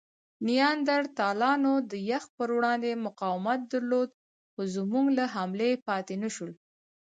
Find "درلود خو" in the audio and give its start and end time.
3.71-4.61